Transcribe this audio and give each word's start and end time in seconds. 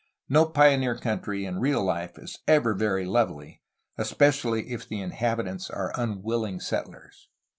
No 0.27 0.47
pioneer 0.47 0.97
country 0.97 1.45
in 1.45 1.59
real 1.59 1.83
life 1.83 2.17
is 2.17 2.39
ever 2.47 2.73
very 2.73 3.05
lovely, 3.05 3.61
especially 3.99 4.71
if 4.71 4.87
the 4.89 4.99
inhabitants 4.99 5.69
are 5.69 5.93
unwilling 5.95 6.59
settlers. 6.59 7.29